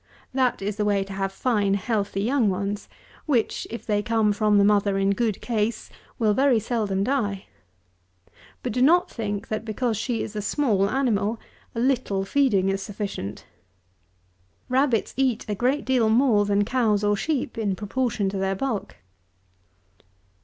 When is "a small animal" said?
10.35-11.39